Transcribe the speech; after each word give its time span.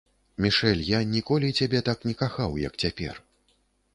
Мішэль, 0.45 0.79
я 0.85 0.99
ніколі 1.09 1.51
цябе 1.59 1.83
так 1.89 2.07
не 2.11 2.17
кахаў, 2.21 2.57
як 2.67 2.73
цяпер. 2.87 3.21